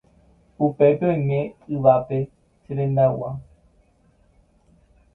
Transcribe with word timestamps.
upépeko 0.65 1.05
oime 1.13 1.39
yvápe 1.75 2.17
che 2.63 2.71
rendag̃ua. 2.77 3.29